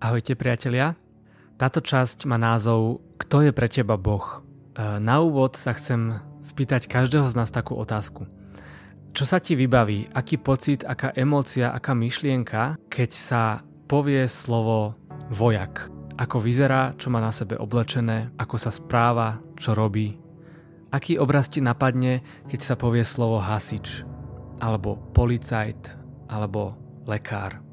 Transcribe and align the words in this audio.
Ahojte 0.00 0.32
priatelia. 0.32 0.96
Táto 1.60 1.84
časť 1.84 2.24
má 2.24 2.40
názov 2.40 3.04
Kto 3.20 3.44
je 3.44 3.52
pre 3.52 3.68
teba 3.68 4.00
Boh? 4.00 4.24
E, 4.24 4.96
na 4.96 5.20
úvod 5.20 5.60
sa 5.60 5.76
chcem 5.76 6.16
spýtať 6.40 6.88
každého 6.88 7.28
z 7.28 7.36
nás 7.36 7.52
takú 7.52 7.76
otázku. 7.76 8.24
Čo 9.12 9.28
sa 9.28 9.44
ti 9.44 9.52
vybaví, 9.60 10.08
aký 10.16 10.40
pocit, 10.40 10.88
aká 10.88 11.12
emócia, 11.12 11.76
aká 11.76 11.92
myšlienka, 11.92 12.80
keď 12.88 13.10
sa 13.12 13.42
povie 13.92 14.24
slovo 14.24 14.96
vojak? 15.28 15.92
Ako 16.16 16.40
vyzerá, 16.40 16.96
čo 16.96 17.12
má 17.12 17.20
na 17.20 17.28
sebe 17.28 17.60
oblečené, 17.60 18.32
ako 18.40 18.56
sa 18.56 18.72
správa, 18.72 19.44
čo 19.60 19.76
robí? 19.76 20.16
Aký 20.96 21.20
obraz 21.20 21.52
ti 21.52 21.60
napadne, 21.60 22.24
keď 22.48 22.60
sa 22.64 22.74
povie 22.80 23.04
slovo 23.04 23.36
hasič? 23.36 24.08
Alebo 24.64 24.96
policajt? 25.12 25.92
Alebo 26.32 26.72
lekár? 27.04 27.69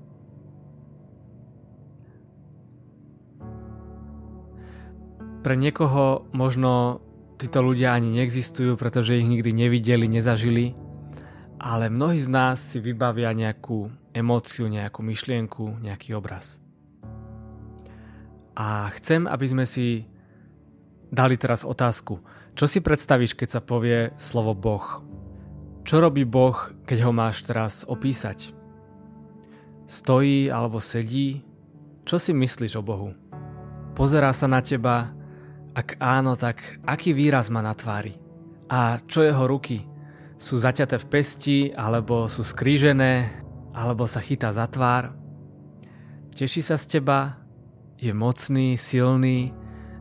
Pre 5.47 5.55
niekoho 5.55 6.27
možno 6.35 6.99
títo 7.39 7.63
ľudia 7.63 7.95
ani 7.95 8.19
neexistujú, 8.19 8.75
pretože 8.75 9.15
ich 9.15 9.23
nikdy 9.23 9.55
nevideli, 9.55 10.03
nezažili, 10.03 10.75
ale 11.55 11.87
mnohí 11.87 12.19
z 12.19 12.27
nás 12.27 12.59
si 12.59 12.83
vybavia 12.83 13.31
nejakú 13.31 13.87
emóciu, 14.11 14.67
nejakú 14.67 14.99
myšlienku, 15.07 15.79
nejaký 15.79 16.19
obraz. 16.19 16.59
A 18.59 18.91
chcem, 18.99 19.23
aby 19.23 19.47
sme 19.47 19.63
si 19.63 20.03
dali 21.15 21.39
teraz 21.39 21.63
otázku. 21.63 22.19
Čo 22.51 22.67
si 22.67 22.83
predstavíš, 22.83 23.31
keď 23.31 23.47
sa 23.47 23.61
povie 23.63 24.11
slovo 24.19 24.51
Boh? 24.51 24.99
Čo 25.87 26.03
robí 26.03 26.27
Boh, 26.27 26.75
keď 26.83 27.07
ho 27.07 27.15
máš 27.15 27.47
teraz 27.47 27.87
opísať? 27.87 28.51
Stojí 29.87 30.51
alebo 30.51 30.83
sedí? 30.83 31.39
Čo 32.03 32.19
si 32.19 32.35
myslíš 32.35 32.75
o 32.75 32.83
Bohu? 32.83 33.15
Pozerá 33.95 34.35
sa 34.35 34.51
na 34.51 34.59
teba, 34.59 35.15
ak 35.77 36.01
áno, 36.01 36.33
tak 36.33 36.81
aký 36.89 37.13
výraz 37.13 37.53
má 37.53 37.61
na 37.61 37.77
tvári? 37.77 38.17
A 38.65 38.97
čo 39.05 39.21
jeho 39.21 39.45
ruky? 39.45 39.85
Sú 40.41 40.57
zaťaté 40.57 40.97
v 40.97 41.05
pesti, 41.05 41.57
alebo 41.69 42.25
sú 42.25 42.41
skrížené, 42.41 43.29
alebo 43.77 44.09
sa 44.09 44.17
chytá 44.17 44.49
za 44.49 44.65
tvár? 44.65 45.13
Teší 46.33 46.65
sa 46.65 46.81
z 46.81 46.97
teba? 46.97 47.37
Je 48.01 48.09
mocný, 48.09 48.73
silný, 48.73 49.53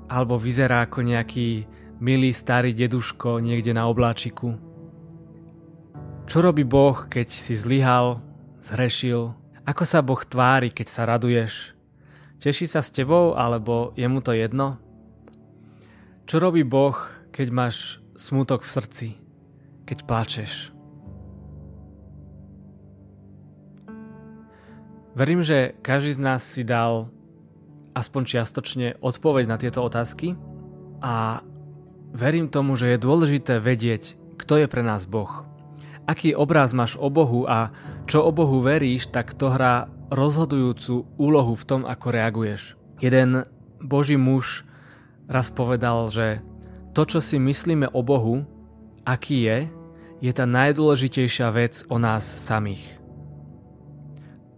alebo 0.09 0.41
vyzerá 0.41 0.89
ako 0.89 1.05
nejaký 1.05 1.69
milý 2.01 2.33
starý 2.33 2.73
deduško 2.73 3.45
niekde 3.45 3.77
na 3.77 3.85
obláčiku? 3.85 4.57
Čo 6.25 6.41
robí 6.41 6.65
Boh, 6.65 7.05
keď 7.05 7.29
si 7.29 7.53
zlyhal, 7.53 8.25
zhrešil? 8.65 9.37
Ako 9.69 9.85
sa 9.85 10.01
Boh 10.01 10.25
tvári, 10.25 10.73
keď 10.73 10.87
sa 10.89 11.05
raduješ? 11.05 11.77
Teší 12.41 12.65
sa 12.65 12.81
s 12.81 12.89
tebou, 12.89 13.37
alebo 13.37 13.93
je 13.93 14.09
mu 14.09 14.25
to 14.25 14.33
jedno? 14.33 14.86
Čo 16.27 16.43
robí 16.43 16.67
Boh, 16.67 17.07
keď 17.31 17.55
máš 17.55 18.03
smutok 18.19 18.67
v 18.67 18.73
srdci, 18.75 19.09
keď 19.87 19.99
pláčeš? 20.11 20.75
Verím, 25.15 25.47
že 25.47 25.79
každý 25.87 26.19
z 26.19 26.21
nás 26.27 26.43
si 26.43 26.67
dal 26.67 27.15
aspoň 27.95 28.23
čiastočne 28.27 28.99
odpoveď 28.99 29.45
na 29.47 29.55
tieto 29.55 29.87
otázky 29.87 30.35
a 30.99 31.47
verím 32.11 32.51
tomu, 32.51 32.75
že 32.75 32.99
je 32.99 33.07
dôležité 33.07 33.63
vedieť, 33.63 34.19
kto 34.35 34.59
je 34.59 34.67
pre 34.67 34.83
nás 34.83 35.07
Boh. 35.07 35.47
Aký 36.11 36.35
obraz 36.35 36.75
máš 36.75 36.99
o 36.99 37.07
Bohu 37.07 37.47
a 37.47 37.71
čo 38.11 38.27
o 38.27 38.35
Bohu 38.35 38.67
veríš, 38.67 39.15
tak 39.15 39.31
to 39.39 39.55
hrá 39.55 39.87
rozhodujúcu 40.11 41.07
úlohu 41.23 41.55
v 41.55 41.67
tom, 41.71 41.87
ako 41.87 42.11
reaguješ. 42.11 42.75
Jeden 42.99 43.47
Boží 43.79 44.19
muž 44.19 44.66
raz 45.27 45.51
povedal, 45.51 46.11
že 46.11 46.41
to, 46.95 47.05
čo 47.05 47.21
si 47.21 47.37
myslíme 47.37 47.93
o 47.93 48.01
Bohu, 48.01 48.47
aký 49.05 49.47
je, 49.47 49.59
je 50.25 50.33
tá 50.33 50.49
najdôležitejšia 50.49 51.53
vec 51.53 51.85
o 51.93 52.01
nás 52.01 52.25
samých. 52.25 52.83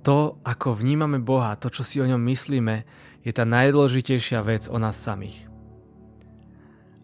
To, 0.06 0.38
ako 0.46 0.78
vnímame 0.78 1.18
Boha, 1.18 1.58
to, 1.58 1.68
čo 1.68 1.82
si 1.82 1.98
o 1.98 2.06
ňom 2.06 2.22
myslíme, 2.30 2.86
je 3.26 3.32
tá 3.34 3.42
najdôležitejšia 3.44 4.40
vec 4.46 4.70
o 4.70 4.78
nás 4.78 4.96
samých. 4.96 5.50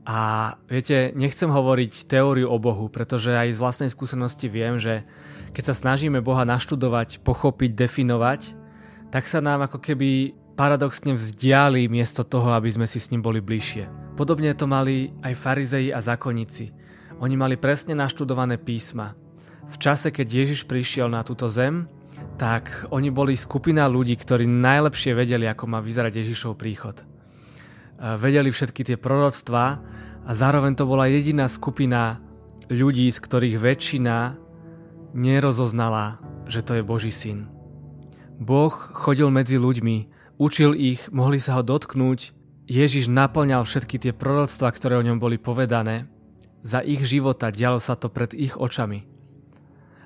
A 0.04 0.54
viete, 0.68 1.16
nechcem 1.16 1.48
hovoriť 1.48 2.06
teóriu 2.06 2.52
o 2.52 2.60
Bohu, 2.60 2.92
pretože 2.92 3.32
aj 3.32 3.56
z 3.56 3.60
vlastnej 3.60 3.90
skúsenosti 3.90 4.52
viem, 4.52 4.76
že 4.76 5.02
keď 5.56 5.72
sa 5.72 5.74
snažíme 5.74 6.20
Boha 6.20 6.44
naštudovať, 6.44 7.24
pochopiť, 7.24 7.72
definovať, 7.72 8.52
tak 9.08 9.24
sa 9.24 9.40
nám 9.40 9.64
ako 9.64 9.80
keby 9.80 10.36
paradoxne 10.54 11.18
vzdiali 11.18 11.90
miesto 11.90 12.22
toho, 12.22 12.54
aby 12.54 12.70
sme 12.70 12.86
si 12.86 13.02
s 13.02 13.10
ním 13.10 13.20
boli 13.20 13.42
bližšie. 13.42 14.14
Podobne 14.14 14.54
to 14.54 14.70
mali 14.70 15.10
aj 15.26 15.34
farizei 15.34 15.90
a 15.90 15.98
zákonníci. 15.98 16.70
Oni 17.18 17.34
mali 17.34 17.58
presne 17.58 17.98
naštudované 17.98 18.58
písma. 18.58 19.18
V 19.70 19.76
čase, 19.78 20.14
keď 20.14 20.26
Ježiš 20.30 20.70
prišiel 20.70 21.10
na 21.10 21.26
túto 21.26 21.50
zem, 21.50 21.90
tak 22.38 22.86
oni 22.94 23.10
boli 23.10 23.34
skupina 23.34 23.86
ľudí, 23.90 24.14
ktorí 24.14 24.46
najlepšie 24.46 25.14
vedeli, 25.14 25.46
ako 25.50 25.66
má 25.66 25.78
vyzerať 25.82 26.22
Ježišov 26.22 26.58
príchod. 26.58 27.02
E, 27.02 27.04
vedeli 28.18 28.50
všetky 28.50 28.86
tie 28.86 28.96
proroctvá 28.98 29.66
a 30.24 30.30
zároveň 30.30 30.78
to 30.78 30.86
bola 30.86 31.10
jediná 31.10 31.50
skupina 31.50 32.22
ľudí, 32.70 33.10
z 33.10 33.18
ktorých 33.18 33.56
väčšina 33.58 34.38
nerozoznala, 35.14 36.18
že 36.50 36.62
to 36.62 36.78
je 36.78 36.82
Boží 36.82 37.10
syn. 37.14 37.46
Boh 38.38 38.74
chodil 38.74 39.30
medzi 39.30 39.58
ľuďmi 39.58 40.13
učil 40.38 40.74
ich, 40.74 41.06
mohli 41.10 41.38
sa 41.38 41.58
ho 41.58 41.62
dotknúť. 41.62 42.34
Ježiš 42.64 43.12
naplňal 43.12 43.68
všetky 43.68 44.00
tie 44.00 44.12
proroctvá, 44.16 44.72
ktoré 44.72 44.96
o 44.96 45.06
ňom 45.06 45.20
boli 45.20 45.36
povedané. 45.36 46.08
Za 46.64 46.80
ich 46.80 47.04
života 47.04 47.52
dialo 47.52 47.76
sa 47.76 47.92
to 47.92 48.08
pred 48.08 48.32
ich 48.32 48.56
očami. 48.56 49.04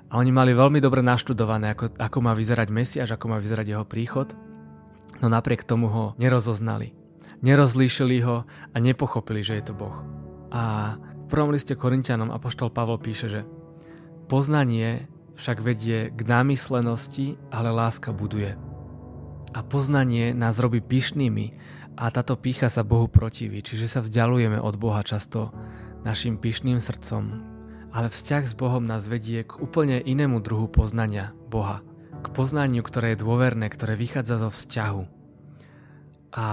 A 0.09 0.17
oni 0.19 0.33
mali 0.33 0.51
veľmi 0.51 0.81
dobre 0.81 1.05
naštudované, 1.05 1.71
ako, 1.77 1.95
ako 1.95 2.17
má 2.19 2.33
vyzerať 2.35 2.67
Mesiaš, 2.73 3.13
ako 3.13 3.31
má 3.31 3.37
vyzerať 3.37 3.77
jeho 3.77 3.85
príchod. 3.85 4.33
No 5.21 5.29
napriek 5.31 5.63
tomu 5.63 5.87
ho 5.87 6.17
nerozoznali. 6.19 6.97
Nerozlíšili 7.39 8.19
ho 8.25 8.43
a 8.47 8.77
nepochopili, 8.81 9.39
že 9.45 9.61
je 9.61 9.71
to 9.71 9.73
Boh. 9.77 10.03
A 10.51 10.97
v 10.99 11.25
prvom 11.31 11.53
liste 11.55 11.77
Korintianom 11.77 12.33
Apoštol 12.33 12.73
Pavol 12.73 12.99
píše, 12.99 13.31
že 13.31 13.41
poznanie 14.27 15.07
však 15.39 15.63
vedie 15.63 16.11
k 16.11 16.19
námyslenosti, 16.27 17.39
ale 17.53 17.71
láska 17.71 18.11
buduje 18.11 18.68
a 19.53 19.59
poznanie 19.65 20.31
nás 20.37 20.61
robí 20.61 20.81
pyšnými 20.81 21.45
a 21.99 22.07
táto 22.13 22.39
pícha 22.39 22.71
sa 22.71 22.87
Bohu 22.87 23.11
protiví, 23.11 23.59
čiže 23.59 23.89
sa 23.91 23.99
vzdialujeme 23.99 24.61
od 24.61 24.75
Boha 24.79 25.03
často 25.03 25.51
našim 26.07 26.39
pyšným 26.39 26.79
srdcom. 26.79 27.23
Ale 27.89 28.07
vzťah 28.07 28.43
s 28.45 28.53
Bohom 28.53 28.85
nás 28.85 29.09
vedie 29.09 29.41
k 29.43 29.57
úplne 29.57 29.97
inému 29.99 30.39
druhu 30.39 30.69
poznania 30.69 31.33
Boha. 31.49 31.81
K 32.21 32.27
poznaniu, 32.31 32.85
ktoré 32.85 33.15
je 33.15 33.23
dôverné, 33.25 33.67
ktoré 33.67 33.97
vychádza 33.97 34.37
zo 34.37 34.49
vzťahu. 34.53 35.03
A 36.37 36.47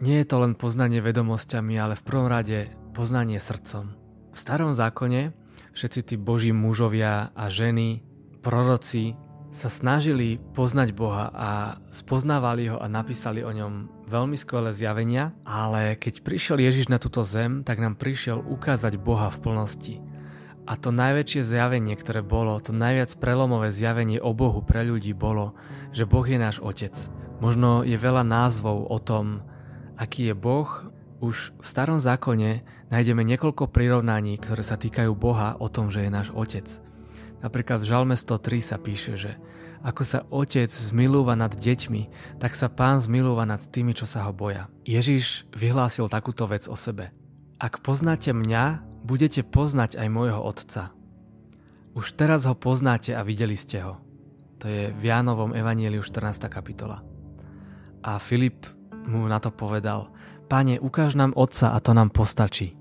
nie 0.00 0.16
je 0.24 0.26
to 0.26 0.36
len 0.40 0.56
poznanie 0.56 1.04
vedomosťami, 1.04 1.76
ale 1.76 1.94
v 1.94 2.06
prvom 2.06 2.26
rade 2.26 2.72
poznanie 2.96 3.36
srdcom. 3.36 3.92
V 4.32 4.38
starom 4.38 4.72
zákone 4.72 5.36
všetci 5.76 6.00
tí 6.02 6.14
boží 6.16 6.50
mužovia 6.56 7.30
a 7.36 7.44
ženy, 7.52 8.00
proroci, 8.40 9.14
sa 9.50 9.66
snažili 9.66 10.38
poznať 10.54 10.94
Boha 10.94 11.26
a 11.34 11.50
spoznávali 11.90 12.70
ho 12.70 12.78
a 12.78 12.86
napísali 12.86 13.42
o 13.42 13.50
ňom 13.50 14.06
veľmi 14.06 14.38
skvelé 14.38 14.70
zjavenia, 14.70 15.34
ale 15.42 15.98
keď 15.98 16.22
prišiel 16.22 16.62
Ježiš 16.62 16.86
na 16.86 17.02
túto 17.02 17.26
zem, 17.26 17.66
tak 17.66 17.82
nám 17.82 17.98
prišiel 17.98 18.38
ukázať 18.38 18.94
Boha 18.98 19.26
v 19.30 19.40
plnosti. 19.42 19.94
A 20.70 20.78
to 20.78 20.94
najväčšie 20.94 21.42
zjavenie, 21.42 21.98
ktoré 21.98 22.22
bolo, 22.22 22.62
to 22.62 22.70
najviac 22.70 23.10
prelomové 23.18 23.74
zjavenie 23.74 24.22
o 24.22 24.30
Bohu 24.30 24.62
pre 24.62 24.86
ľudí 24.86 25.10
bolo, 25.10 25.58
že 25.90 26.06
Boh 26.06 26.22
je 26.22 26.38
náš 26.38 26.62
Otec. 26.62 26.94
Možno 27.42 27.82
je 27.82 27.98
veľa 27.98 28.22
názvov 28.22 28.86
o 28.86 28.98
tom, 29.02 29.42
aký 29.98 30.30
je 30.30 30.34
Boh. 30.38 30.70
Už 31.20 31.52
v 31.58 31.66
starom 31.66 31.98
zákone 31.98 32.62
nájdeme 32.88 33.26
niekoľko 33.26 33.68
prirovnaní, 33.68 34.38
ktoré 34.38 34.62
sa 34.62 34.78
týkajú 34.78 35.10
Boha 35.12 35.58
o 35.58 35.66
tom, 35.66 35.90
že 35.90 36.06
je 36.06 36.10
náš 36.14 36.30
Otec. 36.32 36.89
Napríklad 37.40 37.80
v 37.80 37.88
Žalme 37.88 38.16
103 38.16 38.60
sa 38.60 38.76
píše, 38.76 39.16
že 39.16 39.32
ako 39.80 40.02
sa 40.04 40.28
otec 40.28 40.68
zmilúva 40.68 41.32
nad 41.32 41.56
deťmi, 41.56 42.36
tak 42.36 42.52
sa 42.52 42.68
pán 42.68 43.00
zmilúva 43.00 43.48
nad 43.48 43.64
tými, 43.64 43.96
čo 43.96 44.04
sa 44.04 44.28
ho 44.28 44.32
boja. 44.36 44.68
Ježiš 44.84 45.48
vyhlásil 45.56 46.12
takúto 46.12 46.44
vec 46.44 46.68
o 46.68 46.76
sebe. 46.76 47.16
Ak 47.56 47.80
poznáte 47.80 48.36
mňa, 48.36 48.84
budete 49.08 49.40
poznať 49.40 49.96
aj 49.96 50.08
môjho 50.12 50.40
otca. 50.40 50.92
Už 51.96 52.12
teraz 52.12 52.44
ho 52.44 52.52
poznáte 52.52 53.16
a 53.16 53.24
videli 53.24 53.56
ste 53.56 53.80
ho. 53.80 53.98
To 54.60 54.68
je 54.68 54.92
v 54.92 55.02
Jánovom 55.02 55.56
Evanieliu 55.56 56.04
14. 56.04 56.52
kapitola. 56.52 57.00
A 58.04 58.20
Filip 58.20 58.68
mu 59.08 59.24
na 59.24 59.40
to 59.40 59.48
povedal, 59.48 60.12
Pane, 60.50 60.76
ukáž 60.76 61.16
nám 61.16 61.32
otca 61.32 61.72
a 61.72 61.78
to 61.80 61.96
nám 61.96 62.12
postačí. 62.12 62.76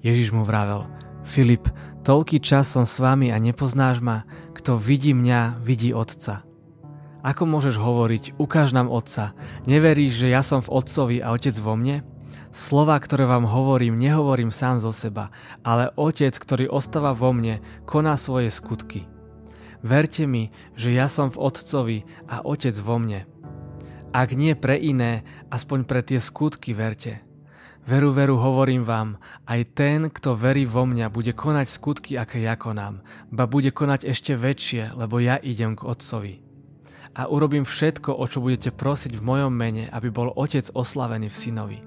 Ježiš 0.00 0.30
mu 0.30 0.46
vravel, 0.46 0.86
Filip, 1.24 1.68
Toľký 2.00 2.40
čas 2.40 2.72
som 2.72 2.88
s 2.88 2.96
vami 2.96 3.28
a 3.28 3.36
nepoznáš 3.36 4.00
ma, 4.00 4.24
kto 4.56 4.80
vidí 4.80 5.12
mňa, 5.12 5.60
vidí 5.60 5.92
Otca. 5.92 6.48
Ako 7.20 7.44
môžeš 7.44 7.76
hovoriť, 7.76 8.40
ukáž 8.40 8.72
nám 8.72 8.88
Otca, 8.88 9.36
neveríš, 9.68 10.24
že 10.24 10.32
ja 10.32 10.40
som 10.40 10.64
v 10.64 10.72
Otcovi 10.72 11.20
a 11.20 11.36
Otec 11.36 11.52
vo 11.60 11.76
mne? 11.76 12.00
Slova, 12.56 12.96
ktoré 12.96 13.28
vám 13.28 13.44
hovorím, 13.44 14.00
nehovorím 14.00 14.48
sám 14.48 14.80
zo 14.80 14.96
seba, 14.96 15.28
ale 15.60 15.92
Otec, 16.00 16.32
ktorý 16.32 16.72
ostáva 16.72 17.12
vo 17.12 17.36
mne, 17.36 17.60
koná 17.84 18.16
svoje 18.16 18.48
skutky. 18.48 19.04
Verte 19.84 20.24
mi, 20.24 20.48
že 20.80 20.96
ja 20.96 21.04
som 21.04 21.28
v 21.28 21.36
Otcovi 21.36 21.98
a 22.32 22.40
Otec 22.40 22.74
vo 22.80 22.96
mne. 22.96 23.28
Ak 24.16 24.32
nie 24.32 24.56
pre 24.56 24.80
iné, 24.80 25.28
aspoň 25.52 25.84
pre 25.84 26.00
tie 26.00 26.16
skutky 26.16 26.72
verte. 26.72 27.20
Veru, 27.88 28.12
veru, 28.12 28.36
hovorím 28.36 28.84
vám, 28.84 29.16
aj 29.48 29.60
ten, 29.72 30.00
kto 30.12 30.36
verí 30.36 30.68
vo 30.68 30.84
mňa, 30.84 31.08
bude 31.08 31.32
konať 31.32 31.66
skutky, 31.66 32.12
aké 32.20 32.44
ja 32.44 32.54
konám, 32.54 33.00
ba 33.32 33.48
bude 33.48 33.72
konať 33.72 34.04
ešte 34.04 34.36
väčšie, 34.36 34.94
lebo 34.94 35.16
ja 35.16 35.40
idem 35.40 35.74
k 35.74 35.88
Otcovi 35.88 36.50
a 37.14 37.26
urobím 37.26 37.66
všetko, 37.66 38.14
o 38.14 38.24
čo 38.26 38.38
budete 38.38 38.70
prosiť 38.70 39.18
v 39.18 39.26
mojom 39.26 39.52
mene, 39.52 39.90
aby 39.90 40.08
bol 40.08 40.30
Otec 40.30 40.70
oslavený 40.70 41.28
v 41.30 41.36
synovi. 41.36 41.78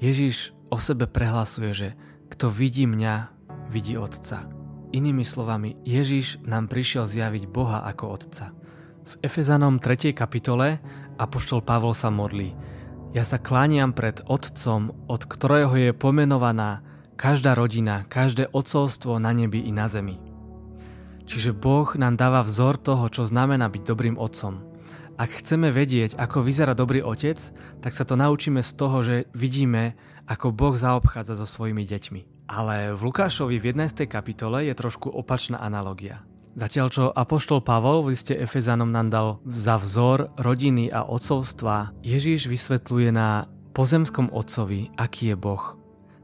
Ježiš 0.00 0.56
o 0.72 0.80
sebe 0.80 1.06
prehlasuje, 1.06 1.70
že 1.72 1.88
kto 2.32 2.48
vidí 2.48 2.88
mňa, 2.88 3.30
vidí 3.68 3.94
Otca. 4.00 4.48
Inými 4.94 5.26
slovami, 5.26 5.76
Ježiš 5.84 6.40
nám 6.46 6.70
prišiel 6.70 7.04
zjaviť 7.04 7.44
Boha 7.50 7.84
ako 7.84 8.04
Otca. 8.14 8.54
V 9.04 9.12
Efezanom 9.20 9.76
3. 9.76 10.16
kapitole 10.16 10.80
Apoštol 11.20 11.60
Pavol 11.60 11.92
sa 11.92 12.08
modlí 12.08 12.73
Ja 13.14 13.22
sa 13.22 13.38
klániam 13.38 13.94
pred 13.94 14.26
Otcom, 14.26 14.90
od 15.06 15.22
ktorého 15.22 15.70
je 15.78 15.94
pomenovaná 15.94 16.82
každá 17.14 17.54
rodina, 17.54 18.02
každé 18.10 18.50
otcovstvo 18.50 19.22
na 19.22 19.30
nebi 19.30 19.62
i 19.62 19.70
na 19.70 19.86
zemi. 19.86 20.18
Čiže 21.22 21.54
Boh 21.54 21.86
nám 21.94 22.18
dáva 22.18 22.42
vzor 22.42 22.74
toho, 22.74 23.06
čo 23.06 23.22
znamená 23.22 23.70
byť 23.70 23.82
dobrým 23.86 24.18
otcom. 24.18 24.66
Ak 25.14 25.30
chceme 25.30 25.70
vedieť, 25.70 26.18
ako 26.18 26.42
vyzerá 26.42 26.74
dobrý 26.74 27.06
otec, 27.06 27.38
tak 27.78 27.94
sa 27.94 28.02
to 28.02 28.18
naučíme 28.18 28.58
z 28.66 28.72
toho, 28.74 29.06
že 29.06 29.30
vidíme, 29.30 29.94
ako 30.26 30.50
Boh 30.50 30.74
zaobchádza 30.74 31.38
so 31.38 31.46
svojimi 31.46 31.86
deťmi. 31.86 32.50
Ale 32.50 32.98
v 32.98 33.00
Lukášovi 33.14 33.62
v 33.62 33.78
11. 33.78 34.10
kapitole 34.10 34.66
je 34.66 34.74
trošku 34.74 35.06
opačná 35.06 35.62
analogia. 35.62 36.26
Zatiaľ 36.54 36.86
čo 36.86 37.04
Apoštol 37.10 37.66
Pavol 37.66 38.06
v 38.06 38.14
liste 38.14 38.30
Efezanom 38.30 38.94
nám 38.94 39.10
dal 39.10 39.28
za 39.42 39.74
vzor 39.74 40.30
rodiny 40.38 40.86
a 40.86 41.02
otcovstva, 41.02 41.90
Ježíš 42.06 42.46
vysvetľuje 42.46 43.10
na 43.10 43.50
pozemskom 43.74 44.30
otcovi, 44.30 44.94
aký 44.94 45.34
je 45.34 45.36
Boh. 45.36 45.74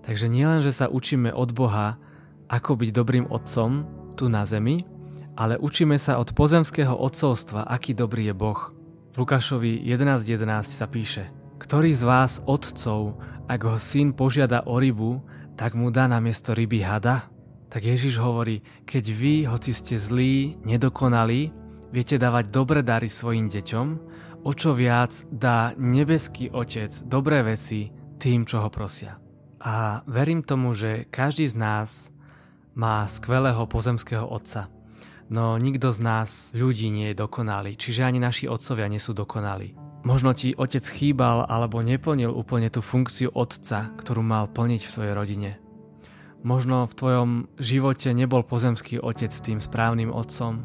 Takže 0.06 0.31
nielen, 0.31 0.62
že 0.62 0.71
sa 0.71 0.87
učíme 0.87 1.35
od 1.35 1.50
Boha, 1.50 1.99
ako 2.47 2.79
byť 2.79 2.91
dobrým 2.94 3.27
otcom, 3.27 3.82
tu 4.15 4.31
na 4.31 4.47
zemi, 4.47 4.87
ale 5.35 5.59
učíme 5.59 5.99
sa 5.99 6.23
od 6.23 6.31
pozemského 6.31 6.94
odcovstva, 6.94 7.67
aký 7.67 7.91
dobrý 7.91 8.31
je 8.31 8.35
Boh. 8.38 8.71
V 9.11 9.26
Lukášovi 9.26 9.83
11.11 9.83 10.47
11 10.47 10.79
sa 10.79 10.87
píše 10.87 11.26
Ktorý 11.59 11.91
z 11.91 12.06
vás 12.06 12.38
otcov, 12.47 13.19
ak 13.50 13.61
ho 13.67 13.83
syn 13.83 14.15
požiada 14.15 14.62
o 14.62 14.79
rybu, 14.79 15.19
tak 15.59 15.75
mu 15.75 15.91
dá 15.91 16.06
na 16.06 16.23
miesto 16.23 16.55
ryby 16.55 16.87
hada? 16.87 17.26
Tak 17.70 17.87
Ježiš 17.87 18.19
hovorí, 18.19 18.67
keď 18.82 19.05
vy, 19.14 19.34
hoci 19.46 19.70
ste 19.70 19.94
zlí, 19.94 20.58
nedokonali, 20.67 21.55
viete 21.94 22.19
dávať 22.19 22.50
dobré 22.50 22.82
dary 22.82 23.06
svojim 23.06 23.46
deťom, 23.46 23.87
o 24.43 24.50
čo 24.50 24.75
viac 24.75 25.14
dá 25.31 25.78
nebeský 25.78 26.50
Otec 26.50 26.90
dobré 27.06 27.46
veci 27.46 27.94
tým, 28.19 28.43
čo 28.43 28.67
ho 28.67 28.75
prosia. 28.75 29.22
A 29.62 30.02
verím 30.11 30.43
tomu, 30.43 30.75
že 30.75 31.06
každý 31.14 31.46
z 31.46 31.55
nás 31.55 31.90
má 32.75 33.06
skvelého 33.06 33.62
pozemského 33.70 34.26
otca. 34.26 34.66
No 35.31 35.55
nikto 35.55 35.94
z 35.94 36.00
nás 36.02 36.50
ľudí 36.58 36.90
nie 36.90 37.14
je 37.14 37.23
dokonalý, 37.23 37.78
čiže 37.78 38.02
ani 38.02 38.19
naši 38.19 38.50
otcovia 38.50 38.90
nie 38.90 38.99
sú 38.99 39.14
dokonalí. 39.14 39.78
Možno 40.02 40.34
ti 40.34 40.58
otec 40.58 40.82
chýbal 40.82 41.46
alebo 41.46 41.87
neplnil 41.87 42.34
úplne 42.34 42.66
tú 42.66 42.82
funkciu 42.82 43.31
otca, 43.31 43.94
ktorú 43.94 44.26
mal 44.26 44.50
plniť 44.50 44.82
v 44.82 44.90
svojej 44.90 45.14
rodine. 45.14 45.50
Možno 46.40 46.88
v 46.88 46.96
tvojom 46.96 47.31
živote 47.60 48.16
nebol 48.16 48.40
pozemský 48.40 48.96
otec 49.00 49.31
tým 49.32 49.60
správnym 49.60 50.08
otcom 50.08 50.64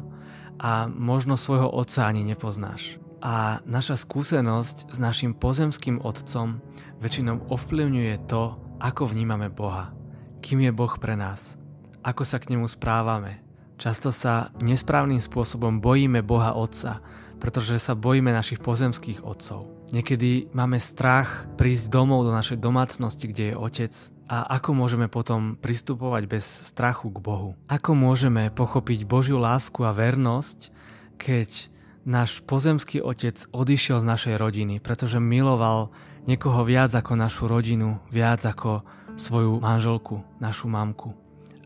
a 0.56 0.88
možno 0.88 1.36
svojho 1.36 1.68
otca 1.68 2.08
ani 2.08 2.24
nepoznáš. 2.24 2.96
A 3.20 3.60
naša 3.68 4.00
skúsenosť 4.00 4.92
s 4.92 4.98
našim 5.00 5.36
pozemským 5.36 6.00
otcom 6.00 6.64
väčšinou 7.00 7.48
ovplyvňuje 7.52 8.28
to, 8.28 8.56
ako 8.80 9.12
vnímame 9.12 9.52
Boha. 9.52 9.92
Kým 10.40 10.64
je 10.64 10.72
Boh 10.72 10.92
pre 10.96 11.16
nás 11.16 11.60
ako 12.06 12.22
sa 12.22 12.38
k 12.38 12.54
nemu 12.54 12.70
správame. 12.70 13.42
Často 13.82 14.14
sa 14.14 14.54
nesprávnym 14.62 15.18
spôsobom 15.18 15.82
bojíme 15.82 16.22
Boha 16.22 16.54
Otca, 16.54 17.02
pretože 17.42 17.82
sa 17.82 17.98
bojíme 17.98 18.30
našich 18.30 18.62
pozemských 18.62 19.26
otcov. 19.26 19.66
Niekedy 19.90 20.54
máme 20.54 20.78
strach 20.78 21.50
prísť 21.58 21.90
domov 21.90 22.24
do 22.24 22.32
našej 22.32 22.62
domácnosti, 22.62 23.26
kde 23.26 23.52
je 23.52 23.58
Otec 23.58 23.92
a 24.26 24.58
ako 24.58 24.74
môžeme 24.74 25.06
potom 25.06 25.54
pristupovať 25.54 26.22
bez 26.26 26.44
strachu 26.44 27.14
k 27.14 27.18
Bohu. 27.22 27.50
Ako 27.70 27.94
môžeme 27.94 28.50
pochopiť 28.50 29.06
Božiu 29.06 29.38
lásku 29.38 29.86
a 29.86 29.94
vernosť, 29.94 30.74
keď 31.14 31.70
náš 32.06 32.42
pozemský 32.42 33.02
otec 33.02 33.38
odišiel 33.54 34.02
z 34.02 34.06
našej 34.06 34.34
rodiny, 34.38 34.82
pretože 34.82 35.22
miloval 35.22 35.94
niekoho 36.26 36.66
viac 36.66 36.90
ako 36.94 37.14
našu 37.14 37.46
rodinu, 37.46 38.02
viac 38.10 38.42
ako 38.42 38.82
svoju 39.14 39.62
manželku, 39.62 40.22
našu 40.42 40.66
mamku. 40.66 41.14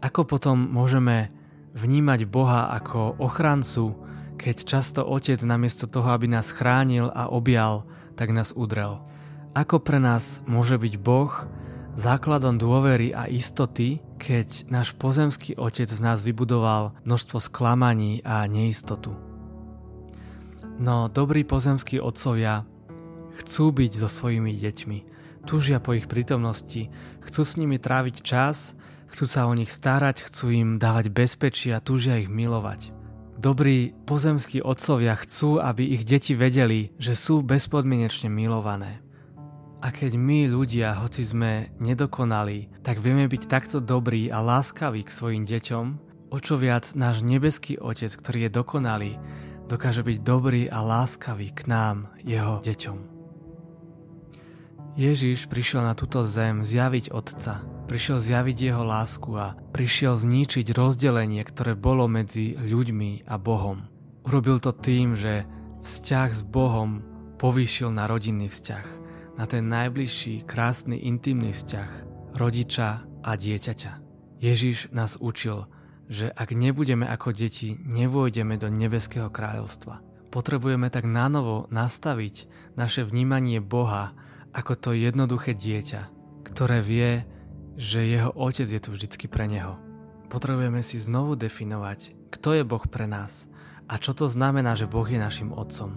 Ako 0.00 0.24
potom 0.28 0.56
môžeme 0.56 1.32
vnímať 1.76 2.24
Boha 2.28 2.72
ako 2.72 3.20
ochrancu, 3.20 3.96
keď 4.40 4.56
často 4.64 5.04
Otec 5.04 5.40
namiesto 5.44 5.84
toho, 5.84 6.08
aby 6.16 6.24
nás 6.24 6.52
chránil 6.52 7.12
a 7.12 7.28
objal, 7.28 7.84
tak 8.16 8.32
nás 8.32 8.56
udrel? 8.56 9.04
Ako 9.52 9.82
pre 9.82 10.00
nás 10.00 10.40
môže 10.48 10.80
byť 10.80 10.94
Boh 10.96 11.32
základom 11.96 12.58
dôvery 12.60 13.14
a 13.14 13.26
istoty, 13.26 14.02
keď 14.20 14.68
náš 14.70 14.94
pozemský 14.94 15.56
Otec 15.56 15.90
v 15.90 16.04
nás 16.04 16.22
vybudoval 16.22 16.94
množstvo 17.02 17.38
sklamaní 17.40 18.22
a 18.26 18.46
neistotu? 18.46 19.16
No, 20.80 21.10
dobrí 21.12 21.44
pozemskí 21.44 22.00
otcovia 22.00 22.64
chcú 23.40 23.72
byť 23.72 23.92
so 23.96 24.08
svojimi 24.08 24.52
deťmi, 24.56 24.98
túžia 25.44 25.80
po 25.80 25.96
ich 25.96 26.08
prítomnosti, 26.08 26.88
chcú 27.24 27.42
s 27.44 27.56
nimi 27.60 27.76
tráviť 27.80 28.16
čas 28.20 28.78
Chcú 29.10 29.26
sa 29.26 29.50
o 29.50 29.52
nich 29.58 29.74
starať, 29.74 30.30
chcú 30.30 30.54
im 30.54 30.70
dávať 30.78 31.10
bezpečie 31.10 31.74
a 31.74 31.82
túžia 31.82 32.22
ich 32.22 32.30
milovať. 32.30 32.94
Dobrí 33.40 33.96
pozemskí 34.06 34.62
otcovia 34.62 35.18
chcú, 35.18 35.58
aby 35.58 35.96
ich 35.98 36.06
deti 36.06 36.38
vedeli, 36.38 36.94
že 37.00 37.18
sú 37.18 37.42
bezpodmienečne 37.42 38.30
milované. 38.30 39.02
A 39.80 39.88
keď 39.88 40.12
my 40.20 40.44
ľudia, 40.44 40.92
hoci 41.00 41.24
sme 41.24 41.72
nedokonali, 41.80 42.68
tak 42.84 43.00
vieme 43.00 43.24
byť 43.24 43.42
takto 43.48 43.80
dobrí 43.80 44.28
a 44.28 44.44
láskaví 44.44 45.00
k 45.00 45.10
svojim 45.10 45.48
deťom, 45.48 45.86
o 46.28 46.36
čo 46.36 46.60
viac 46.60 46.92
náš 46.92 47.24
nebeský 47.24 47.80
Otec, 47.80 48.12
ktorý 48.12 48.46
je 48.46 48.50
dokonalý, 48.52 49.12
dokáže 49.72 50.04
byť 50.04 50.18
dobrý 50.20 50.68
a 50.68 50.84
láskavý 50.84 51.56
k 51.56 51.64
nám, 51.64 52.12
jeho 52.20 52.60
deťom. 52.60 52.98
Ježiš 55.00 55.48
prišiel 55.48 55.80
na 55.80 55.96
túto 55.96 56.28
zem 56.28 56.60
zjaviť 56.60 57.08
Otca, 57.08 57.64
prišiel 57.88 58.20
zjaviť 58.20 58.56
jeho 58.60 58.84
lásku 58.84 59.32
a 59.32 59.56
prišiel 59.72 60.12
zničiť 60.12 60.76
rozdelenie, 60.76 61.40
ktoré 61.40 61.72
bolo 61.72 62.04
medzi 62.04 62.52
ľuďmi 62.52 63.24
a 63.24 63.40
Bohom. 63.40 63.88
Urobil 64.28 64.60
to 64.60 64.76
tým, 64.76 65.16
že 65.16 65.48
vzťah 65.80 66.28
s 66.36 66.42
Bohom 66.44 67.00
povýšil 67.40 67.88
na 67.88 68.04
rodinný 68.04 68.52
vzťah, 68.52 68.99
na 69.40 69.48
ten 69.48 69.72
najbližší, 69.72 70.44
krásny, 70.44 71.00
intimný 71.00 71.56
vzťah 71.56 71.88
rodiča 72.36 73.08
a 73.24 73.30
dieťaťa. 73.40 73.92
Ježiš 74.36 74.92
nás 74.92 75.16
učil, 75.16 75.64
že 76.12 76.28
ak 76.28 76.52
nebudeme 76.52 77.08
ako 77.08 77.32
deti, 77.32 77.80
nevôjdeme 77.80 78.60
do 78.60 78.68
nebeského 78.68 79.32
kráľovstva. 79.32 80.04
Potrebujeme 80.28 80.92
tak 80.92 81.08
nanovo 81.08 81.64
nastaviť 81.72 82.52
naše 82.76 83.00
vnímanie 83.00 83.64
Boha 83.64 84.12
ako 84.52 84.76
to 84.76 84.90
jednoduché 84.92 85.56
dieťa, 85.56 86.12
ktoré 86.44 86.84
vie, 86.84 87.24
že 87.80 88.04
jeho 88.04 88.36
otec 88.36 88.68
je 88.68 88.80
tu 88.82 88.92
vždycky 88.92 89.24
pre 89.24 89.48
neho. 89.48 89.80
Potrebujeme 90.28 90.84
si 90.84 91.00
znovu 91.00 91.32
definovať, 91.32 92.28
kto 92.28 92.60
je 92.60 92.62
Boh 92.68 92.84
pre 92.84 93.08
nás 93.08 93.48
a 93.88 93.96
čo 93.96 94.12
to 94.12 94.28
znamená, 94.28 94.76
že 94.76 94.84
Boh 94.84 95.08
je 95.08 95.16
našim 95.16 95.48
otcom. 95.50 95.96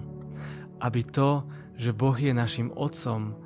Aby 0.80 1.04
to, 1.04 1.44
že 1.78 1.96
Boh 1.96 2.16
je 2.18 2.34
našim 2.34 2.70
otcom, 2.74 3.38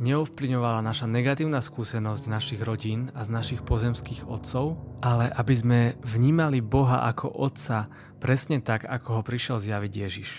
neovplyňovala 0.00 0.80
naša 0.80 1.04
negatívna 1.04 1.60
skúsenosť 1.60 2.24
našich 2.32 2.60
rodín 2.64 3.12
a 3.12 3.28
z 3.28 3.30
našich 3.30 3.60
pozemských 3.60 4.24
otcov, 4.24 4.80
ale 5.04 5.28
aby 5.28 5.54
sme 5.54 5.78
vnímali 6.00 6.64
Boha 6.64 7.04
ako 7.04 7.28
otca 7.28 7.92
presne 8.16 8.64
tak, 8.64 8.88
ako 8.88 9.20
ho 9.20 9.22
prišiel 9.22 9.60
zjaviť 9.60 9.92
Ježiš. 9.92 10.30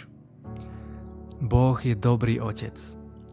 Boh 1.42 1.78
je 1.78 1.94
dobrý 1.94 2.42
otec 2.42 2.78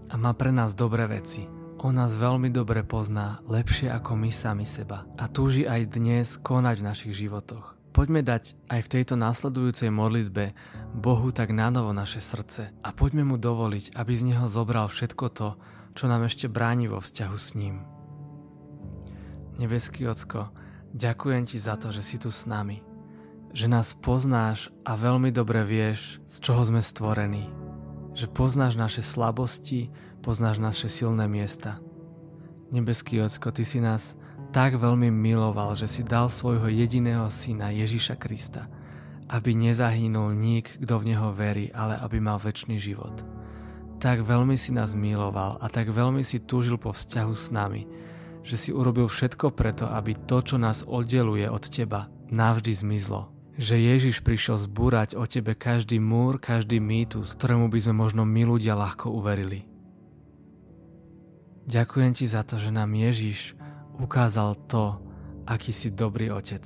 a 0.09 0.15
má 0.17 0.33
pre 0.37 0.53
nás 0.53 0.77
dobré 0.77 1.09
veci. 1.09 1.49
On 1.79 1.95
nás 1.95 2.11
veľmi 2.11 2.51
dobre 2.51 2.83
pozná, 2.83 3.39
lepšie 3.47 3.87
ako 3.93 4.19
my 4.19 4.35
sami 4.35 4.67
seba 4.67 5.07
a 5.15 5.31
túži 5.31 5.63
aj 5.63 5.95
dnes 5.95 6.35
konať 6.41 6.77
v 6.81 6.89
našich 6.91 7.15
životoch. 7.15 7.78
Poďme 7.99 8.23
dať 8.23 8.55
aj 8.71 8.81
v 8.87 8.93
tejto 8.95 9.19
následujúcej 9.19 9.91
modlitbe 9.91 10.55
Bohu 10.95 11.35
tak 11.35 11.51
nanovo 11.51 11.91
naše 11.91 12.23
srdce 12.23 12.71
a 12.79 12.95
poďme 12.95 13.27
mu 13.27 13.43
dovoliť, 13.43 13.99
aby 13.99 14.13
z 14.15 14.23
neho 14.31 14.47
zobral 14.47 14.87
všetko 14.87 15.27
to, 15.35 15.59
čo 15.99 16.07
nám 16.07 16.23
ešte 16.31 16.47
bráni 16.47 16.87
vo 16.87 17.03
vzťahu 17.03 17.35
s 17.35 17.59
ním. 17.59 17.83
Nebeský 19.59 20.07
Ocko, 20.07 20.55
ďakujem 20.95 21.43
Ti 21.51 21.59
za 21.59 21.75
to, 21.75 21.91
že 21.91 22.07
si 22.07 22.23
tu 22.23 22.31
s 22.31 22.47
nami, 22.47 22.87
že 23.51 23.67
nás 23.67 23.99
poznáš 23.99 24.71
a 24.87 24.95
veľmi 24.95 25.35
dobre 25.35 25.67
vieš, 25.67 26.23
z 26.31 26.39
čoho 26.39 26.63
sme 26.63 26.79
stvorení, 26.79 27.51
že 28.15 28.31
poznáš 28.31 28.79
naše 28.79 29.03
slabosti, 29.03 29.91
poznáš 30.23 30.63
naše 30.63 30.87
silné 30.87 31.27
miesta. 31.27 31.83
Nebeský 32.71 33.19
Ocko, 33.27 33.51
Ty 33.51 33.67
si 33.67 33.83
nás 33.83 34.15
tak 34.49 34.81
veľmi 34.81 35.13
miloval, 35.13 35.77
že 35.77 35.85
si 35.85 36.01
dal 36.01 36.33
svojho 36.33 36.73
jediného 36.73 37.29
syna 37.29 37.69
Ježiša 37.69 38.17
Krista, 38.17 38.65
aby 39.29 39.53
nezahynul 39.53 40.33
nik, 40.33 40.81
kto 40.81 40.95
v 41.01 41.13
Neho 41.13 41.37
verí, 41.37 41.69
ale 41.77 42.01
aby 42.01 42.17
mal 42.17 42.41
väčší 42.41 42.81
život. 42.81 43.13
Tak 44.01 44.25
veľmi 44.25 44.57
si 44.57 44.73
nás 44.73 44.97
miloval 44.97 45.61
a 45.61 45.67
tak 45.69 45.93
veľmi 45.93 46.25
si 46.25 46.41
túžil 46.41 46.81
po 46.81 46.95
vzťahu 46.95 47.33
s 47.35 47.51
nami, 47.53 47.83
že 48.47 48.57
si 48.57 48.71
urobil 48.73 49.11
všetko 49.11 49.53
preto, 49.53 49.85
aby 49.91 50.17
to, 50.17 50.41
čo 50.41 50.57
nás 50.57 50.87
oddeluje 50.87 51.45
od 51.51 51.69
teba, 51.69 52.09
navždy 52.33 52.73
zmizlo. 52.73 53.29
Že 53.59 53.75
Ježiš 53.75 54.23
prišiel 54.23 54.55
zbúrať 54.55 55.19
o 55.19 55.27
tebe 55.27 55.59
každý 55.59 55.99
múr, 55.99 56.39
každý 56.39 56.79
mýtus, 56.79 57.35
ktorému 57.35 57.67
by 57.69 57.79
sme 57.85 57.95
možno 57.99 58.23
my 58.23 58.47
ľudia 58.47 58.79
ľahko 58.79 59.11
uverili. 59.11 59.67
Ďakujem 61.69 62.13
ti 62.17 62.25
za 62.31 62.47
to, 62.47 62.57
že 62.57 62.73
nám 62.73 62.95
Ježiš 62.95 63.58
ukázal 63.99 64.55
to, 64.71 64.99
aký 65.47 65.75
si 65.75 65.91
dobrý 65.91 66.31
otec. 66.31 66.65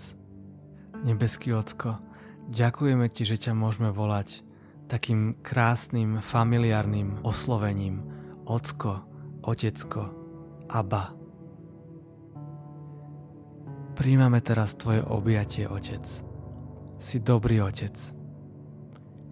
Nebeský 1.02 1.50
Ocko, 1.56 1.98
ďakujeme 2.52 3.10
ti, 3.10 3.26
že 3.26 3.40
ťa 3.40 3.58
môžeme 3.58 3.90
volať 3.90 4.44
takým 4.86 5.40
krásnym 5.40 6.20
familiárnym 6.20 7.24
oslovením 7.24 8.04
Ocko, 8.44 9.02
Otecko, 9.42 10.12
Abba. 10.68 11.16
Príjmame 13.96 14.40
teraz 14.44 14.76
Tvoje 14.76 15.02
objatie, 15.02 15.66
Otec. 15.66 16.04
Si 17.02 17.16
dobrý 17.18 17.64
Otec. 17.64 17.96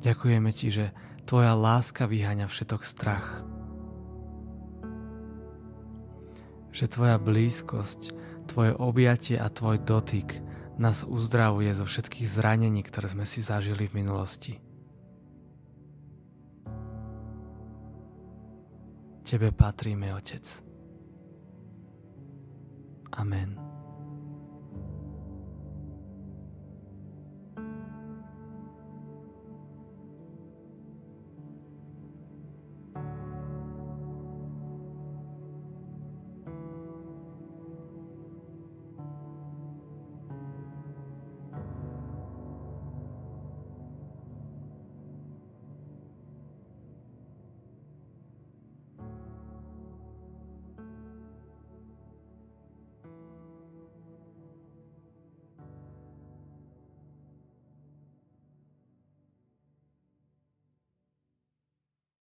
Ďakujeme 0.00 0.50
Ti, 0.50 0.68
že 0.72 0.86
Tvoja 1.28 1.54
láska 1.54 2.08
vyháňa 2.10 2.50
všetok 2.50 2.82
strach. 2.82 3.49
Že 6.70 6.84
Tvoja 6.86 7.16
blízkosť, 7.20 8.00
Tvoje 8.48 8.72
objatie 8.74 9.36
a 9.36 9.52
Tvoj 9.52 9.82
dotyk 9.84 10.40
nás 10.80 11.04
uzdravuje 11.04 11.76
zo 11.76 11.84
všetkých 11.84 12.24
zranení, 12.24 12.80
ktoré 12.80 13.12
sme 13.12 13.28
si 13.28 13.44
zažili 13.44 13.84
v 13.84 14.00
minulosti. 14.00 14.56
Tebe 19.28 19.52
patríme, 19.52 20.10
Otec. 20.16 20.42
Amen. 23.14 23.59